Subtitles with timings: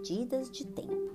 [0.00, 1.14] medidas de tempo.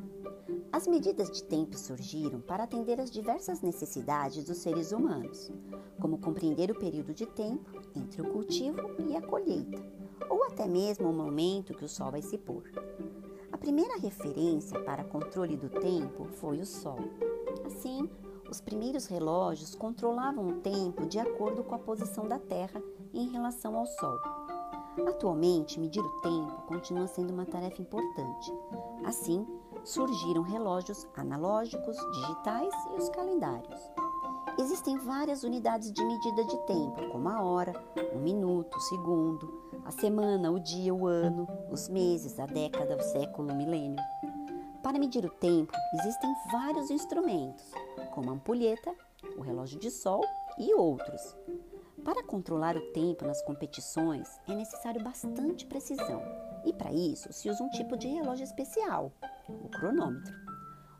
[0.71, 5.51] As medidas de tempo surgiram para atender às diversas necessidades dos seres humanos,
[5.99, 9.83] como compreender o período de tempo entre o cultivo e a colheita,
[10.29, 12.71] ou até mesmo o momento que o sol vai se pôr.
[13.51, 16.99] A primeira referência para controle do tempo foi o sol.
[17.65, 18.07] Assim,
[18.47, 22.79] os primeiros relógios controlavam o tempo de acordo com a posição da Terra
[23.11, 24.44] em relação ao Sol.
[25.07, 28.53] Atualmente, medir o tempo continua sendo uma tarefa importante.
[29.03, 29.45] Assim,
[29.83, 33.79] surgiram relógios analógicos, digitais e os calendários.
[34.57, 37.73] Existem várias unidades de medida de tempo, como a hora,
[38.13, 43.01] o minuto, o segundo, a semana, o dia, o ano, os meses, a década, o
[43.01, 44.01] século, o milênio.
[44.81, 47.69] Para medir o tempo, existem vários instrumentos,
[48.13, 48.95] como a ampulheta,
[49.37, 50.23] o relógio de sol
[50.57, 51.35] e outros.
[52.05, 56.21] Para controlar o tempo nas competições é necessário bastante precisão,
[56.63, 59.11] e para isso se usa um tipo de relógio especial,
[59.49, 60.31] o cronômetro.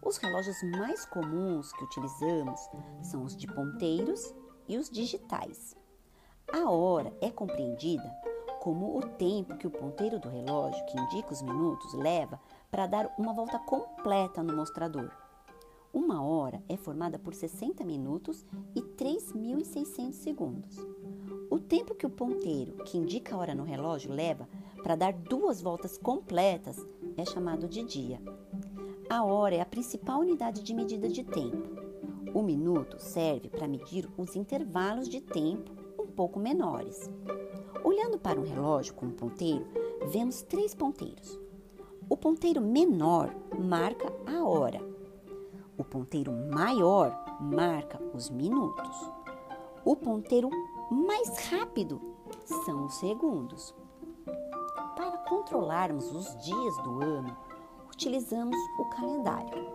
[0.02, 2.60] Os relógios mais comuns que utilizamos
[3.04, 4.34] são os de ponteiros
[4.68, 5.78] e os digitais.
[6.52, 8.12] A hora é compreendida
[8.60, 12.42] como o tempo que o ponteiro do relógio, que indica os minutos, leva
[12.72, 15.12] para dar uma volta completa no mostrador.
[15.96, 20.78] Uma hora é formada por 60 minutos e 3.600 segundos.
[21.50, 24.46] O tempo que o ponteiro, que indica a hora no relógio, leva
[24.84, 26.86] para dar duas voltas completas
[27.16, 28.22] é chamado de dia.
[29.10, 31.80] A hora é a principal unidade de medida de tempo.
[32.34, 37.10] O minuto serve para medir os intervalos de tempo um pouco menores.
[37.86, 39.66] Olhando para um relógio com um ponteiro,
[40.12, 41.40] vemos três ponteiros.
[42.10, 44.95] O ponteiro menor marca a hora.
[45.96, 49.14] Ponteiro maior marca os minutos.
[49.86, 50.50] O ponteiro
[50.92, 52.02] mais rápido
[52.66, 53.74] são os segundos.
[54.98, 57.38] Para controlarmos os dias do ano,
[57.90, 59.72] utilizamos o calendário.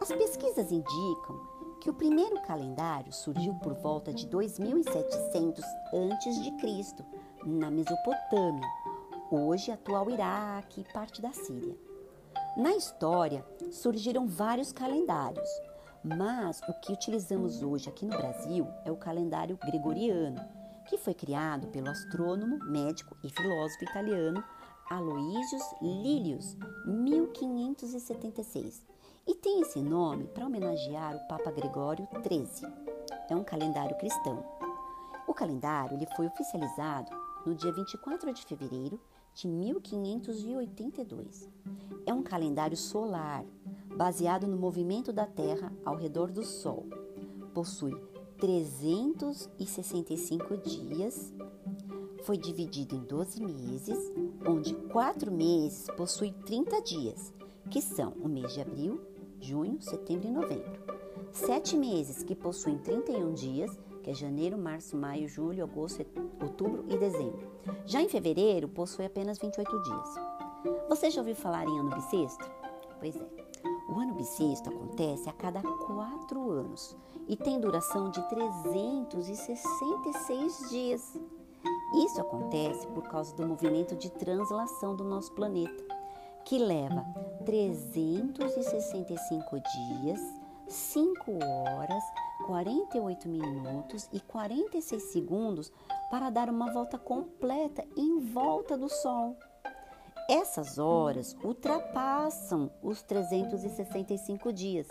[0.00, 1.40] As pesquisas indicam
[1.80, 7.04] que o primeiro calendário surgiu por volta de 2700 a.C.,
[7.46, 8.68] na Mesopotâmia,
[9.30, 11.93] hoje atual Iraque e parte da Síria.
[12.56, 15.48] Na história, surgiram vários calendários,
[16.04, 20.40] mas o que utilizamos hoje aqui no Brasil é o calendário gregoriano,
[20.86, 24.44] que foi criado pelo astrônomo, médico e filósofo italiano
[24.88, 26.56] Aloysius Lilius,
[26.86, 28.86] 1576,
[29.26, 32.72] e tem esse nome para homenagear o Papa Gregório XIII.
[33.28, 34.44] É um calendário cristão.
[35.26, 37.10] O calendário ele foi oficializado
[37.44, 39.00] no dia 24 de fevereiro
[39.34, 41.50] de 1582.
[42.06, 43.44] É um calendário solar
[43.96, 46.86] baseado no movimento da Terra ao redor do Sol.
[47.52, 48.00] Possui
[48.38, 51.34] 365 dias,
[52.24, 53.98] foi dividido em 12 meses,
[54.46, 57.34] onde quatro meses possuem 30 dias,
[57.70, 59.00] que são o mês de abril,
[59.40, 60.84] junho, setembro e novembro.
[61.32, 66.06] Sete meses que possuem 31 dias, que é janeiro, março, maio, julho, agosto,
[66.40, 67.50] outubro e dezembro.
[67.86, 70.08] Já em fevereiro, possui apenas 28 dias.
[70.90, 72.44] Você já ouviu falar em ano bissexto?
[73.00, 73.26] Pois é.
[73.88, 76.94] O ano bissexto acontece a cada quatro anos
[77.26, 81.18] e tem duração de 366 dias.
[82.04, 85.82] Isso acontece por causa do movimento de translação do nosso planeta,
[86.44, 87.02] que leva
[87.46, 89.56] 365
[90.02, 90.20] dias,
[90.68, 92.04] 5 horas,
[92.46, 95.72] 48 minutos e 46 segundos
[96.10, 99.36] para dar uma volta completa em volta do Sol.
[100.28, 104.88] Essas horas ultrapassam os 365 dias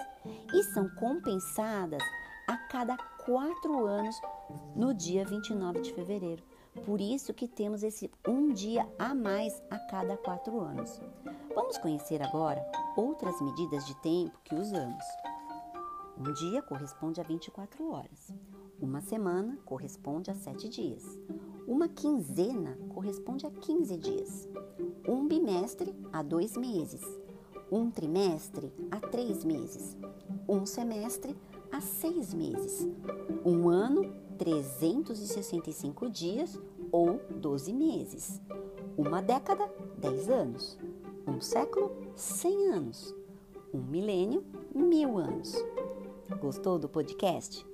[0.54, 2.04] e são compensadas
[2.48, 2.96] a cada
[3.26, 4.16] quatro anos
[4.76, 6.44] no dia 29 de fevereiro.
[6.86, 11.02] Por isso que temos esse um dia a mais a cada quatro anos.
[11.56, 12.64] Vamos conhecer agora
[12.96, 15.04] outras medidas de tempo que usamos.
[16.18, 18.34] Um dia corresponde a 24 horas.
[18.80, 21.04] Uma semana corresponde a 7 dias.
[21.68, 24.50] Uma quinzena corresponde a 15 dias.
[25.08, 27.02] Um bimestre a dois meses.
[27.72, 29.98] Um trimestre a três meses.
[30.48, 31.36] Um semestre
[31.72, 32.88] a seis meses.
[33.44, 36.60] Um ano, 365 dias
[36.92, 38.42] ou 12 meses.
[38.98, 39.68] Uma década,
[39.98, 40.78] 10 anos.
[41.26, 43.16] Um século, 100 anos.
[43.74, 44.44] Um milênio,
[44.76, 45.56] mil anos.
[46.40, 47.66] Gostou do podcast?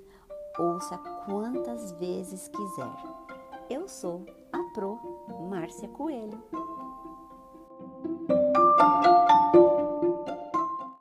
[0.58, 2.96] Ouça quantas vezes quiser.
[3.70, 5.00] Eu sou a Pro
[5.50, 6.42] Márcia Coelho.